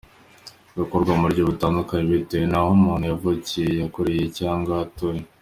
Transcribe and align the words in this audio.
Bikorwa 0.77 1.11
mu 1.15 1.21
buryo 1.25 1.41
butandukanye 1.49 2.05
bitewe 2.15 2.45
n’aho 2.47 2.69
umuntu 2.77 3.03
yavukiye, 3.11 3.69
yakuriye 3.81 4.25
cyangwa 4.39 4.71
aho 4.75 4.81
atuye. 4.87 5.21